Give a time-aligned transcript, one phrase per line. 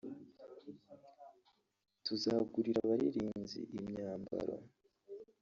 [2.05, 4.55] tuzagurira abaririmbyi imyambaro